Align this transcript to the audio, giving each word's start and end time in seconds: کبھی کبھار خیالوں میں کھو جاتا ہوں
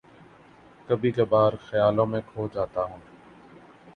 کبھی 0.87 1.11
کبھار 1.11 1.51
خیالوں 1.61 2.05
میں 2.05 2.21
کھو 2.27 2.47
جاتا 2.53 2.83
ہوں 2.83 2.99